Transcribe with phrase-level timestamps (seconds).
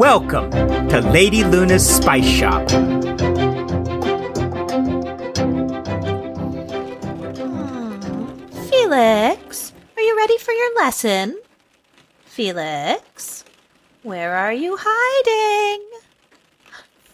[0.00, 0.50] Welcome
[0.88, 2.68] to Lady Luna's Spice Shop.
[2.68, 2.80] Hmm.
[8.68, 11.38] Felix, are you ready for your lesson?
[12.24, 13.44] Felix,
[14.02, 15.88] where are you hiding?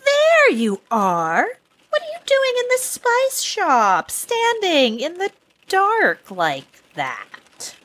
[0.07, 1.49] There you are!
[1.93, 5.31] What are you doing in the spice shop, standing in the
[5.69, 7.77] dark like that?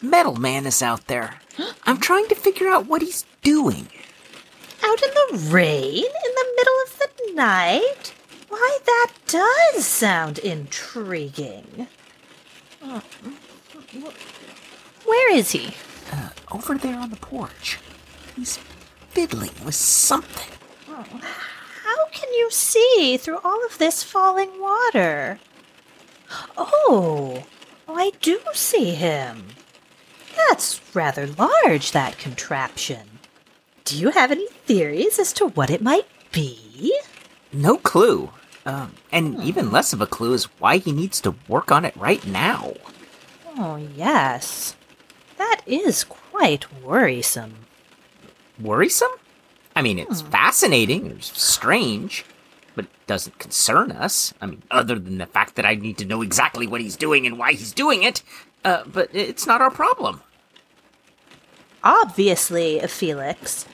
[0.00, 1.40] Metal Man is out there.
[1.84, 3.88] I'm trying to figure out what he's doing.
[4.84, 6.04] Out in the rain?
[6.04, 8.14] In the middle of the night?
[8.48, 11.88] Why, that does sound intriguing.
[12.80, 13.02] Oh,
[15.04, 15.74] Where is he?
[16.12, 17.80] Uh, over there on the porch.
[18.36, 18.60] He's
[19.10, 20.56] fiddling with something.
[20.86, 21.20] Can
[22.48, 25.38] you see through all of this falling water?
[26.56, 27.44] Oh,
[27.86, 29.48] I do see him.
[30.34, 33.18] That's rather large, that contraption.
[33.84, 36.98] Do you have any theories as to what it might be?
[37.52, 38.30] No clue.
[38.64, 41.96] Um, and even less of a clue is why he needs to work on it
[41.96, 42.72] right now.
[43.58, 44.74] Oh, yes.
[45.36, 47.66] That is quite worrisome.
[48.58, 49.10] Worrisome?
[49.76, 52.24] I mean, it's fascinating or strange,
[52.78, 54.32] but it doesn't concern us.
[54.40, 57.26] I mean, other than the fact that I need to know exactly what he's doing
[57.26, 58.22] and why he's doing it.
[58.64, 60.22] Uh, but it's not our problem.
[61.82, 63.66] Obviously, Felix.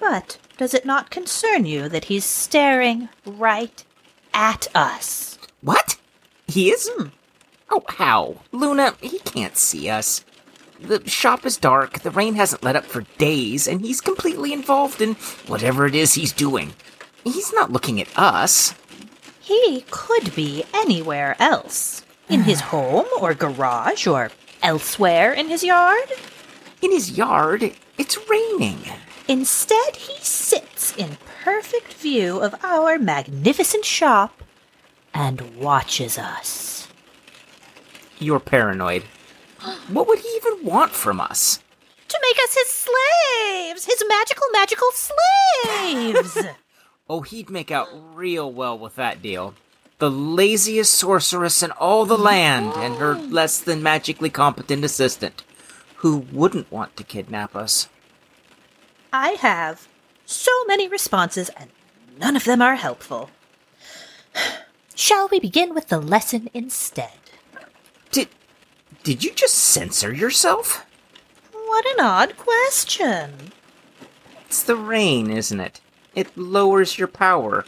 [0.00, 3.84] But does it not concern you that he's staring right
[4.32, 5.36] at us?
[5.60, 5.98] What?
[6.48, 6.90] He is?
[7.68, 8.36] Oh, how?
[8.52, 10.24] Luna, he can't see us.
[10.80, 15.02] The shop is dark, the rain hasn't let up for days, and he's completely involved
[15.02, 15.14] in
[15.46, 16.72] whatever it is he's doing.
[17.26, 18.72] He's not looking at us.
[19.40, 22.04] He could be anywhere else.
[22.28, 24.30] In his home or garage or
[24.62, 26.12] elsewhere in his yard.
[26.80, 28.78] In his yard, it's raining.
[29.26, 34.42] Instead, he sits in perfect view of our magnificent shop
[35.12, 36.86] and watches us.
[38.20, 39.02] You're paranoid.
[39.88, 41.60] What would he even want from us?
[42.08, 43.84] To make us his slaves!
[43.84, 46.56] His magical, magical slaves!
[47.08, 49.54] Oh, he'd make out real well with that deal.
[49.98, 55.42] The laziest sorceress in all the land, and her less than magically competent assistant.
[55.96, 57.88] Who wouldn't want to kidnap us?
[59.12, 59.88] I have
[60.26, 61.70] so many responses, and
[62.18, 63.30] none of them are helpful.
[64.94, 67.18] Shall we begin with the lesson instead?
[68.10, 68.28] Did
[69.04, 70.84] did you just censor yourself?
[71.52, 73.52] What an odd question.
[74.46, 75.80] It's the rain, isn't it?
[76.16, 77.66] It lowers your power.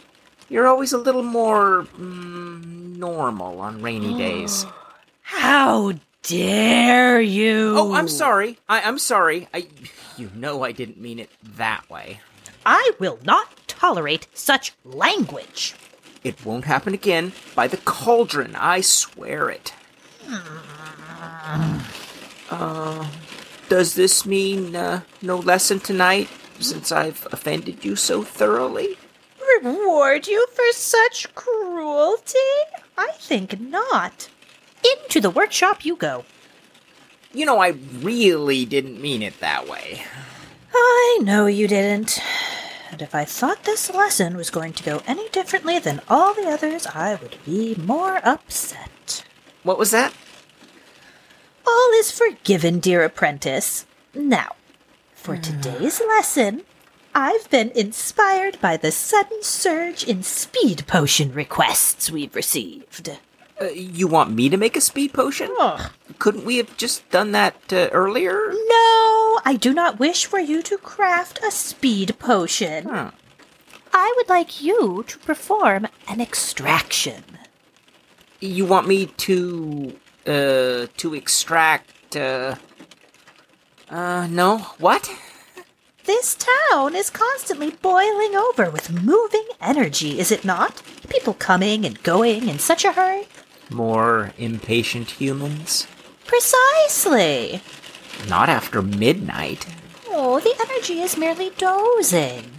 [0.49, 4.65] You're always a little more mm, normal on rainy days.
[5.21, 5.93] How
[6.23, 7.75] dare you?
[7.77, 8.57] Oh, I'm sorry.
[8.67, 9.47] I, I'm sorry.
[9.53, 9.67] I,
[10.17, 12.21] you know I didn't mean it that way.
[12.65, 15.75] I will not tolerate such language.
[16.23, 17.33] It won't happen again.
[17.55, 19.73] By the cauldron, I swear it.
[22.51, 23.07] Uh,
[23.67, 26.27] does this mean uh, no lesson tonight,
[26.59, 28.97] since I've offended you so thoroughly?
[29.61, 32.37] Reward you for such cruelty?
[32.97, 34.29] I think not.
[34.83, 36.25] Into the workshop you go.
[37.33, 37.69] You know, I
[38.01, 40.03] really didn't mean it that way.
[40.73, 42.19] I know you didn't.
[42.91, 46.47] And if I thought this lesson was going to go any differently than all the
[46.49, 49.23] others, I would be more upset.
[49.63, 50.13] What was that?
[51.67, 53.85] All is forgiven, dear apprentice.
[54.15, 54.55] Now,
[55.19, 56.63] for today's lesson,
[57.13, 63.19] I've been inspired by the sudden surge in speed potion requests we've received.
[63.61, 65.53] Uh, you want me to make a speed potion?
[65.59, 65.91] Ugh.
[66.17, 68.47] Couldn't we have just done that uh, earlier?
[68.51, 72.87] No, I do not wish for you to craft a speed potion.
[72.87, 73.11] Huh.
[73.93, 77.23] I would like you to perform an extraction.
[78.39, 82.55] You want me to uh to extract uh
[83.89, 85.09] uh no what?
[86.05, 90.81] This town is constantly boiling over with moving energy, is it not?
[91.07, 93.27] People coming and going in such a hurry.
[93.69, 95.85] More impatient humans?
[96.25, 97.61] Precisely.
[98.27, 99.67] Not after midnight.
[100.09, 102.51] Oh, the energy is merely dozing.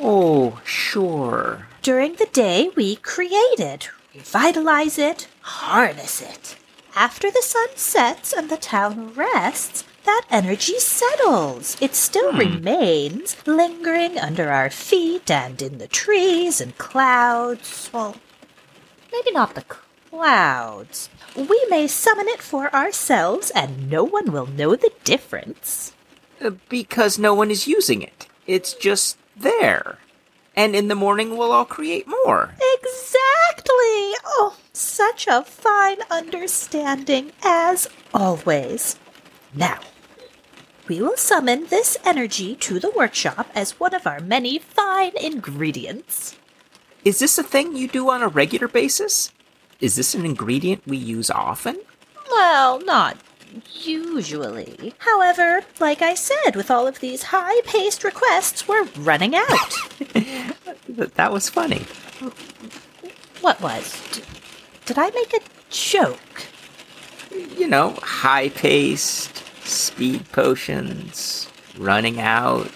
[0.00, 1.66] Oh, sure.
[1.82, 6.56] During the day, we create it, revitalize it, harness it.
[6.94, 11.76] After the sun sets and the town rests, that energy settles.
[11.80, 17.90] It still remains, lingering under our feet and in the trees and clouds.
[17.92, 18.16] Well,
[19.12, 19.64] maybe not the
[20.10, 21.08] clouds.
[21.36, 25.92] We may summon it for ourselves, and no one will know the difference.
[26.42, 28.26] Uh, Because no one is using it.
[28.46, 29.98] It's just there.
[30.56, 32.54] And in the morning, we'll all create more.
[32.74, 34.14] Exactly!
[34.26, 38.96] Oh, such a fine understanding, as always.
[39.54, 39.80] Now,
[40.88, 46.36] we will summon this energy to the workshop as one of our many fine ingredients.
[47.04, 49.32] Is this a thing you do on a regular basis?
[49.80, 51.78] Is this an ingredient we use often?
[52.30, 53.16] Well, not
[53.82, 54.94] usually.
[54.98, 59.74] However, like I said, with all of these high paced requests, we're running out.
[61.14, 61.86] That was funny.
[63.40, 63.92] what was?
[64.12, 64.22] D-
[64.86, 66.46] did I make a joke?
[67.30, 69.36] You know, high paced,
[69.66, 71.48] speed potions,
[71.78, 72.70] running out.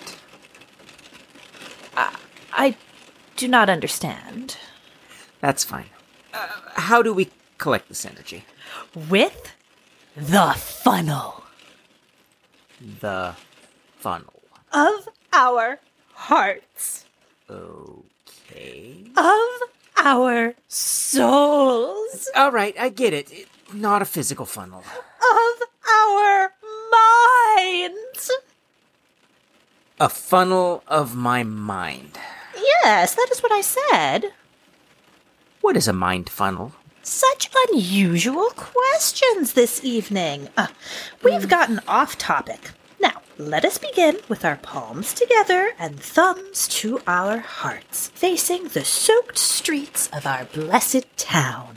[2.56, 2.76] I
[3.36, 4.56] do not understand.
[5.40, 5.86] That's fine.
[6.32, 6.46] Uh,
[6.76, 8.44] how do we collect this energy?
[9.08, 9.52] With
[10.16, 11.42] the funnel
[13.00, 13.34] The
[13.98, 14.42] funnel.
[14.72, 15.80] of our
[16.12, 17.06] hearts,
[17.50, 19.04] Okay.
[19.16, 19.60] of
[19.96, 23.48] our souls, All right, I get it.
[23.72, 24.80] Not a physical funnel.
[24.80, 26.52] of our
[27.56, 28.30] minds.
[30.00, 32.18] A funnel of my mind.
[32.56, 34.32] Yes, that is what I said.
[35.60, 36.72] What is a mind funnel?
[37.02, 40.48] Such unusual questions this evening.
[40.56, 40.68] Uh,
[41.22, 42.70] we've gotten off topic.
[43.00, 48.84] Now, let us begin with our palms together and thumbs to our hearts, facing the
[48.84, 51.76] soaked streets of our blessed town.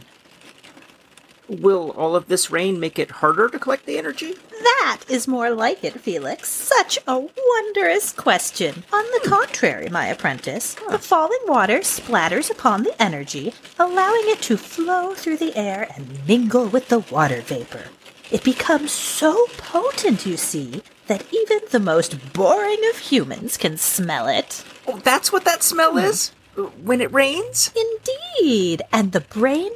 [1.49, 4.33] Will all of this rain make it harder to collect the energy?
[4.51, 6.49] That is more like it, Felix.
[6.49, 8.83] Such a wondrous question.
[8.91, 14.57] On the contrary, my apprentice, the falling water splatters upon the energy, allowing it to
[14.57, 17.85] flow through the air and mingle with the water vapor.
[18.29, 24.27] It becomes so potent, you see, that even the most boring of humans can smell
[24.27, 24.65] it.
[24.85, 26.33] Oh, that's what that smell is?
[26.57, 27.71] Uh, When it rains?
[27.73, 29.71] Indeed, and the brain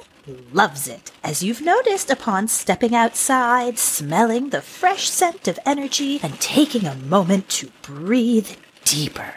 [0.52, 6.40] loves it, as you've noticed upon stepping outside, smelling the fresh scent of energy, and
[6.40, 8.50] taking a moment to breathe
[8.86, 9.34] deeper.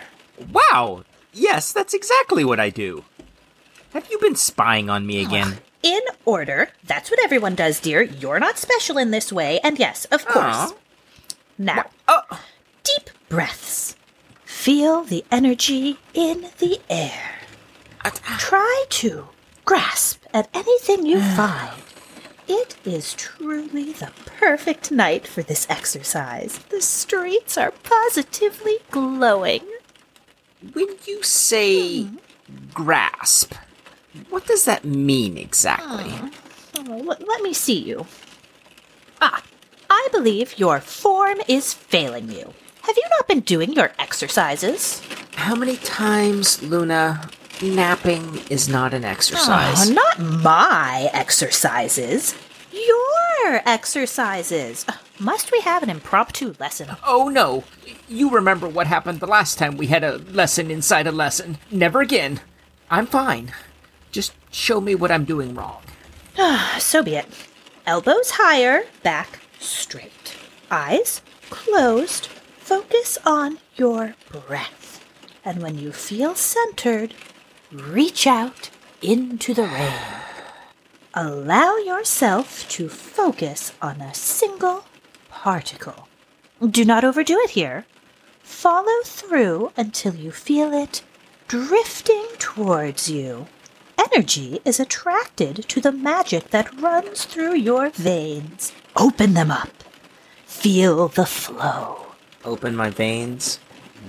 [0.52, 1.04] Wow!
[1.32, 3.04] Yes, that's exactly what I do.
[3.92, 5.58] Have you been spying on me again?
[5.82, 6.70] In order.
[6.84, 8.02] That's what everyone does, dear.
[8.02, 10.44] You're not special in this way, and yes, of course.
[10.46, 10.72] Aw.
[11.58, 12.40] Now, Oh,
[12.82, 13.94] deep breaths.
[14.44, 17.36] Feel the energy in the air.
[18.04, 19.28] uh, Try to
[19.64, 21.80] grasp at anything you find.
[22.46, 26.58] It is truly the perfect night for this exercise.
[26.68, 29.62] The streets are positively glowing.
[30.74, 32.06] when you say
[32.74, 33.54] grasp,
[34.28, 36.12] what does that mean exactly?
[36.76, 38.06] Oh, let, let me see you.
[39.22, 39.42] Ah,
[39.88, 42.52] I believe your form is failing you.
[42.82, 45.00] Have you not been doing your exercises?
[45.36, 47.28] How many times, Luna,
[47.62, 49.90] napping is not an exercise?
[49.90, 52.34] Oh, not my exercises.
[52.72, 54.84] Your exercises.
[54.88, 56.96] Uh, must we have an impromptu lesson?
[57.06, 57.64] Oh no!
[58.08, 61.58] You remember what happened the last time we had a lesson inside a lesson.
[61.70, 62.40] Never again.
[62.90, 63.52] I'm fine.
[64.10, 65.82] Just show me what I'm doing wrong.
[66.38, 67.28] Ah, so be it.
[67.86, 70.34] Elbows higher, back straight.
[70.70, 71.20] Eyes
[71.50, 72.26] closed.
[72.58, 75.04] Focus on your breath.
[75.44, 77.14] And when you feel centered,
[77.74, 78.70] reach out
[79.02, 79.92] into the rain.
[81.12, 84.84] Allow yourself to focus on a single
[85.28, 86.08] particle.
[86.64, 87.84] Do not overdo it here.
[88.42, 91.02] Follow through until you feel it
[91.48, 93.46] drifting towards you.
[93.98, 98.72] Energy is attracted to the magic that runs through your veins.
[98.96, 99.84] Open them up.
[100.46, 102.06] Feel the flow.
[102.44, 103.58] Open my veins?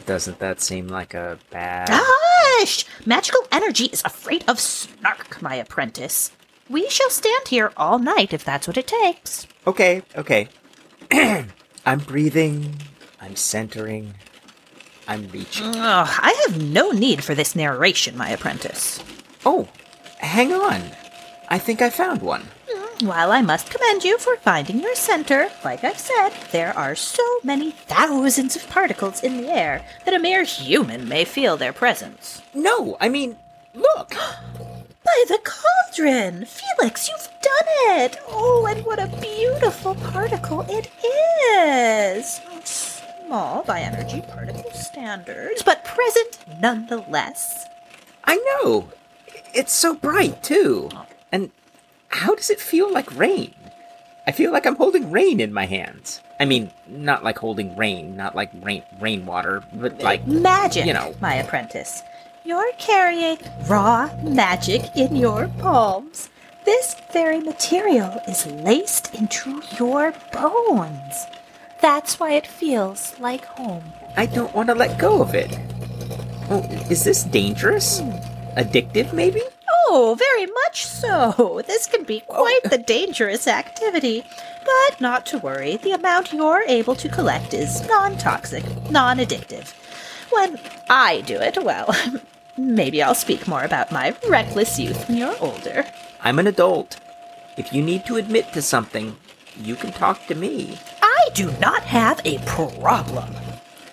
[0.05, 1.89] Doesn't that seem like a bad.
[1.91, 2.24] Ah,
[2.57, 2.85] Hush!
[3.05, 6.31] Magical energy is afraid of snark, my apprentice.
[6.69, 9.45] We shall stand here all night if that's what it takes.
[9.67, 10.47] Okay, okay.
[11.85, 12.77] I'm breathing.
[13.19, 14.13] I'm centering.
[15.05, 15.67] I'm reaching.
[15.67, 19.03] Ugh, I have no need for this narration, my apprentice.
[19.45, 19.67] Oh,
[20.19, 20.81] hang on.
[21.49, 22.47] I think I found one.
[23.05, 27.21] While I must commend you for finding your center, like I've said, there are so
[27.43, 32.41] many thousands of particles in the air that a mere human may feel their presence.
[32.55, 33.37] No, I mean,
[33.75, 34.09] look.
[35.05, 36.45] By the cauldron!
[36.45, 38.17] Felix, you've done it!
[38.27, 40.89] Oh, and what a beautiful particle it
[41.59, 42.41] is!
[42.63, 47.67] Small by energy particle standards, but present nonetheless.
[48.23, 48.89] I know.
[49.53, 50.89] It's so bright, too.
[51.31, 51.51] And
[52.15, 53.53] how does it feel like rain?
[54.27, 56.21] I feel like I'm holding rain in my hands.
[56.39, 61.13] I mean, not like holding rain, not like rain rainwater, but like Magic, You know.
[61.21, 62.01] my apprentice.
[62.43, 66.29] You're carrying raw magic in your palms.
[66.63, 71.25] This very material is laced into your bones.
[71.81, 73.83] That's why it feels like home.
[74.17, 75.51] I don't want to let go of it.
[76.49, 77.99] Oh, is this dangerous?
[77.99, 78.11] Hmm.
[78.59, 79.41] Addictive, maybe?
[79.87, 81.61] Oh, very much so.
[81.67, 82.33] This can be oh.
[82.33, 84.23] quite the dangerous activity.
[84.65, 89.73] But not to worry, the amount you're able to collect is non toxic, non addictive.
[90.31, 91.95] When I do it, well,
[92.57, 95.85] maybe I'll speak more about my reckless youth when you're older.
[96.21, 96.99] I'm an adult.
[97.57, 99.15] If you need to admit to something,
[99.55, 100.79] you can talk to me.
[101.01, 103.29] I do not have a problem.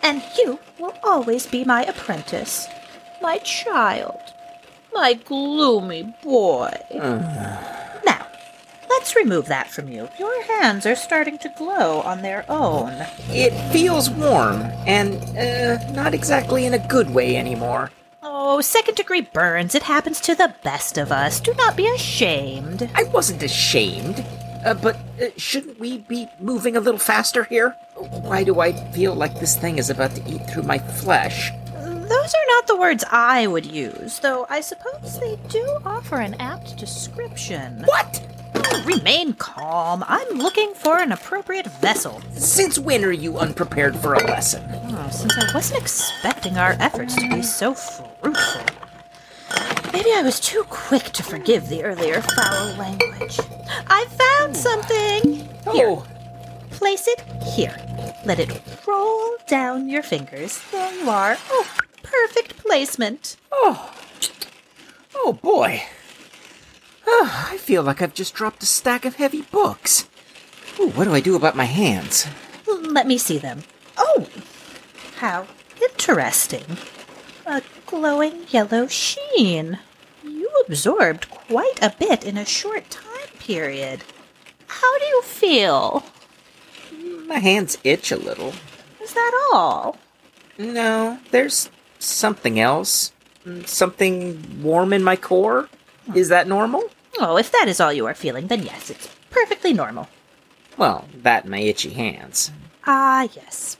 [0.03, 2.67] And you will always be my apprentice,
[3.21, 4.19] my child,
[4.93, 6.71] my gloomy boy.
[6.95, 8.27] now,
[8.89, 10.09] let's remove that from you.
[10.19, 12.93] Your hands are starting to glow on their own.
[13.29, 17.91] It feels warm, and, uh, not exactly in a good way anymore.
[18.23, 19.75] Oh, second degree burns.
[19.75, 21.41] It happens to the best of us.
[21.41, 22.91] Do not be ashamed.
[22.95, 24.25] I wasn't ashamed.
[24.65, 27.71] Uh, but uh, shouldn't we be moving a little faster here?
[27.97, 31.51] Why do I feel like this thing is about to eat through my flesh?
[32.09, 36.35] Those are not the words I would use, though I suppose they do offer an
[36.41, 37.83] apt description.
[37.87, 38.21] What?
[38.85, 40.05] Remain calm.
[40.07, 42.21] I'm looking for an appropriate vessel.
[42.33, 44.63] Since when are you unprepared for a lesson?
[44.69, 48.63] Oh, since I wasn't expecting our efforts to be so fruitful.
[49.93, 53.39] Maybe I was too quick to forgive the earlier foul language.
[53.87, 55.35] I found something!
[55.73, 56.07] Here, Oh,
[56.71, 57.23] place it
[57.55, 57.77] here.
[58.25, 60.61] Let it roll down your fingers.
[60.73, 61.37] There you are.
[61.51, 61.67] Oh,
[62.73, 63.37] perfect placement.
[63.53, 63.95] oh,
[65.15, 65.83] oh boy.
[67.07, 70.09] Ah, I feel like I've just dropped a stack of heavy books.
[70.81, 72.27] Ooh, what do I do about my hands?
[72.67, 73.65] Let me see them.
[73.99, 74.27] Oh,
[75.17, 75.47] how
[75.83, 76.65] interesting.
[77.45, 79.79] A glowing yellow sheen.
[80.25, 84.03] You absorbed quite a bit in a short time period.
[84.67, 86.05] How do you feel?
[87.27, 88.55] My hands itch a little.
[89.03, 89.99] Is that all?
[90.57, 91.69] No, there's
[92.05, 93.13] something else.
[93.67, 95.69] Something warm in my core.
[96.15, 96.85] Is that normal?
[97.19, 100.09] Oh, if that is all you are feeling, then yes, it's perfectly normal.
[100.77, 102.51] Well, that and my itchy hands.
[102.87, 103.77] Ah, yes.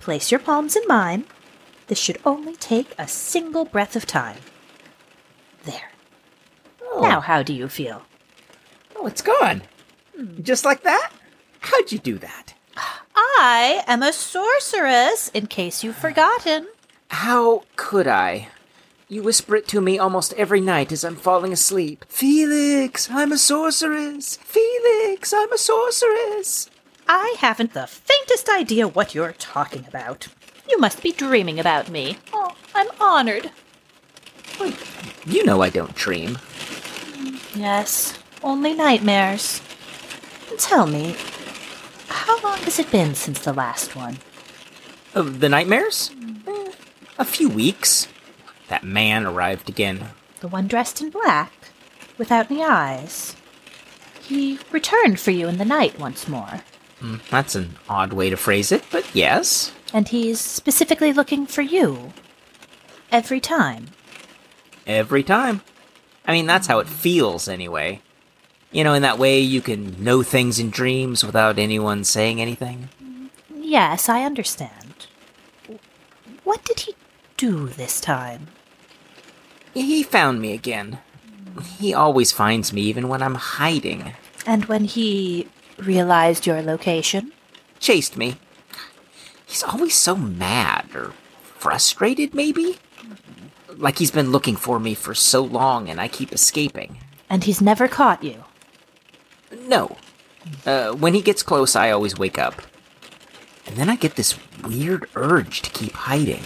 [0.00, 1.24] Place your palms in mine.
[1.86, 4.38] This should only take a single breath of time.
[5.64, 5.90] There.
[6.82, 8.02] Oh, Now, how do you feel?
[8.96, 9.62] oh, it's gone.
[10.42, 11.10] Just like that?
[11.60, 12.54] How'd you do that?
[12.76, 16.66] I am a sorceress, in case you've forgotten.
[17.12, 18.48] How could I?
[19.06, 22.06] You whisper it to me almost every night as I'm falling asleep.
[22.08, 24.38] Felix, I'm a sorceress.
[24.38, 26.70] Felix, I'm a sorceress.
[27.06, 30.28] I haven't the faintest idea what you're talking about.
[30.68, 32.16] You must be dreaming about me.
[32.32, 33.50] Oh, I'm honored.
[35.26, 36.38] You know I don't dream.
[37.54, 39.60] Yes, only nightmares.
[40.56, 41.14] Tell me,
[42.08, 44.16] how long has it been since the last one?
[45.14, 46.10] Uh, the nightmares?
[47.18, 48.08] A few weeks.
[48.68, 50.10] That man arrived again.
[50.40, 51.52] The one dressed in black,
[52.18, 53.36] without any eyes.
[54.22, 56.62] He returned for you in the night once more,
[57.00, 59.72] Hmm, That's an odd way to phrase it, but yes.
[59.92, 62.12] and he's specifically looking for you.
[63.10, 63.88] Every time.
[64.86, 65.62] Every time.
[66.26, 68.00] I mean, that's how it feels, anyway.
[68.70, 72.88] You know, in that way you can know things in dreams without anyone saying anything.
[73.54, 75.06] Yes, I understand.
[76.44, 76.94] What did he
[77.42, 78.46] do this time?
[79.74, 81.00] He found me again.
[81.76, 84.14] He always finds me even when I'm hiding.
[84.46, 87.32] And when he realized your location?
[87.80, 88.36] Chased me.
[89.44, 92.76] He's always so mad or frustrated, maybe?
[93.76, 96.98] Like he's been looking for me for so long and I keep escaping.
[97.28, 98.44] And he's never caught you.
[99.66, 99.96] No.
[100.64, 102.62] Uh, when he gets close, I always wake up.
[103.66, 106.44] And then I get this weird urge to keep hiding.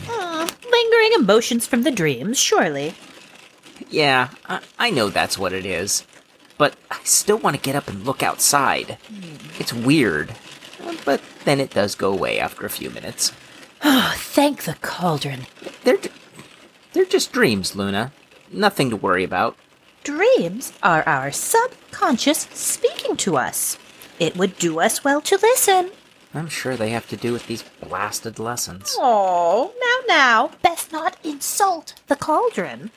[0.76, 2.94] Hmm, lingering emotions from the dreams, surely.
[3.90, 6.04] Yeah, I, I know that's what it is.
[6.58, 8.98] But I still want to get up and look outside.
[9.58, 10.34] It's weird.
[11.04, 13.32] But then it does go away after a few minutes.
[13.84, 15.46] Oh, thank the cauldron.
[15.84, 15.98] They're,
[16.92, 18.12] they're just dreams, Luna.
[18.50, 19.56] Nothing to worry about.
[20.02, 23.76] Dreams are our subconscious speaking to us.
[24.18, 25.90] It would do us well to listen.
[26.36, 28.94] I'm sure they have to do with these blasted lessons.
[28.98, 30.50] Oh, now, now.
[30.62, 32.90] Best not insult the cauldron.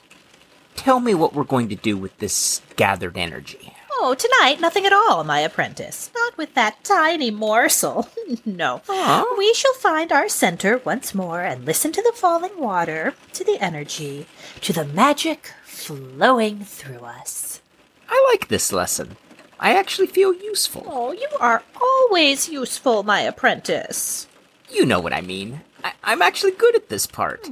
[0.76, 3.74] tell me what we're going to do with this gathered energy.
[4.02, 6.10] Oh, tonight, nothing at all, my apprentice.
[6.16, 8.08] Not with that tiny morsel.
[8.46, 8.82] no.
[8.88, 9.36] Aw.
[9.38, 13.58] We shall find our center once more and listen to the falling water, to the
[13.62, 14.26] energy,
[14.62, 17.62] to the magic flowing through us.
[18.08, 19.18] I like this lesson.
[19.60, 20.84] I actually feel useful.
[20.88, 24.28] Oh, you are always useful, my apprentice.
[24.70, 25.62] You know what I mean.
[25.84, 27.50] I- I'm actually good at this part.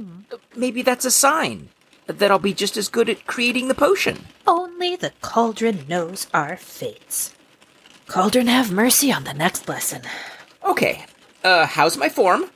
[0.56, 1.68] Maybe that's a sign
[2.06, 4.26] that I'll be just as good at creating the potion.
[4.46, 7.34] Only the cauldron knows our fates.
[8.06, 10.02] Cauldron, have mercy on the next lesson.
[10.64, 11.04] Okay,
[11.44, 12.46] uh, how's my form?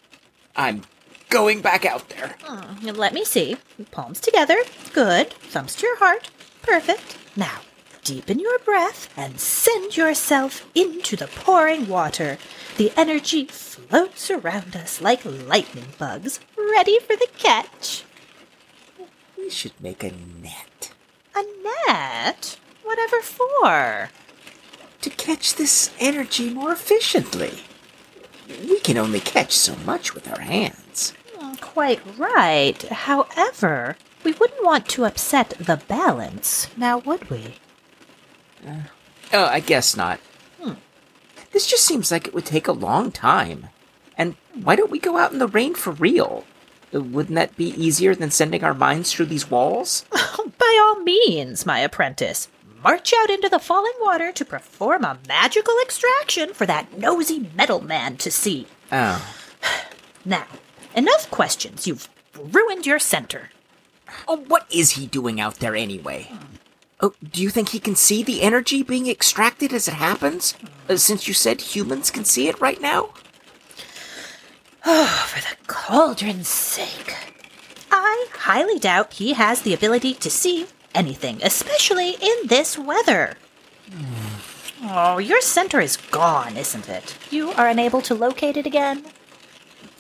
[0.57, 0.83] I'm
[1.29, 2.37] going back out there.
[2.43, 3.57] Hmm, Let me see.
[3.91, 4.57] Palms together.
[4.95, 5.31] Good.
[5.35, 6.31] Thumbs to your heart.
[6.63, 7.17] Perfect.
[7.37, 7.61] Now,
[8.03, 12.39] deepen your breath and send yourself into the pouring water.
[12.77, 18.05] The energy floats around us like lightning bugs, ready for the catch.
[19.37, 20.93] We should make a net
[21.35, 21.43] A
[21.87, 22.59] net?
[22.83, 24.11] Whatever for?
[25.01, 27.65] to catch this energy more efficiently.
[28.49, 31.13] We can only catch so much with our hands.
[31.61, 32.81] Quite right.
[32.83, 37.55] However, we wouldn't want to upset the balance, now would we?
[38.67, 38.83] Uh,
[39.33, 40.21] oh, I guess not.
[40.61, 40.75] Hmm.
[41.53, 43.69] This just seems like it would take a long time.
[44.17, 46.45] And why don't we go out in the rain for real?
[46.95, 50.05] Uh, Wouldn't that be easier than sending our minds through these walls?
[50.39, 52.49] Oh, by all means, my apprentice.
[52.83, 57.81] March out into the falling water to perform a magical extraction for that nosy metal
[57.83, 58.67] man to see.
[58.91, 59.35] Oh.
[60.25, 60.47] Now,
[60.97, 61.87] enough questions.
[61.87, 63.51] You've ruined your center.
[64.27, 66.29] Oh, what is he doing out there anyway?
[66.31, 66.57] Hmm.
[67.05, 70.55] Oh, do you think he can see the energy being extracted as it happens?
[70.89, 73.11] Uh, since you said humans can see it right now?
[74.87, 77.17] Oh, for the cauldron's sake.
[77.91, 83.35] I highly doubt he has the ability to see anything, especially in this weather.
[84.85, 87.17] Oh, your center is gone, isn't it?
[87.31, 89.05] You are unable to locate it again?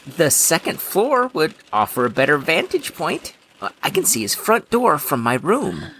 [0.06, 3.34] The second floor would offer a better vantage point.
[3.60, 5.90] Uh, I can see his front door from my room.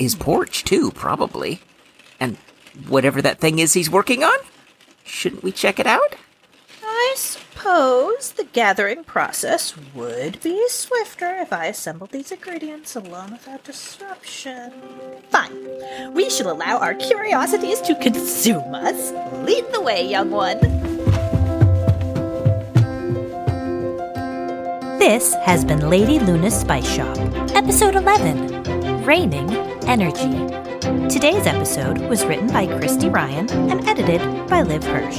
[0.00, 1.60] His porch, too, probably.
[2.18, 2.38] And
[2.88, 4.38] whatever that thing is he's working on?
[5.04, 6.16] Shouldn't we check it out?
[6.82, 13.62] I suppose the gathering process would be swifter if I assembled these ingredients alone without
[13.62, 14.72] disruption.
[15.28, 16.14] Fine.
[16.14, 19.12] We shall allow our curiosities to consume us.
[19.44, 20.60] Lead the way, young one.
[24.98, 27.18] This has been Lady Luna's Spice Shop,
[27.54, 29.50] Episode 11 Raining
[29.86, 30.30] Energy.
[31.08, 35.18] Today's episode was written by Christy Ryan and edited by Liv Hirsch.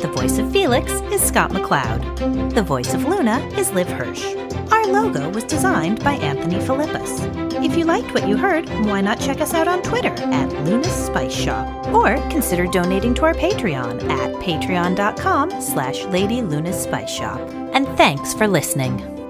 [0.00, 2.54] The voice of Felix is Scott McLeod.
[2.54, 4.24] The voice of Luna is Liv Hirsch.
[4.72, 7.20] Our logo was designed by Anthony Philippus.
[7.64, 10.92] If you liked what you heard, why not check us out on Twitter at Luna's
[10.92, 17.40] Spice Shop, or consider donating to our Patreon at patreon.com slash Lady Luna's Spice Shop.
[17.72, 19.21] And thanks for listening.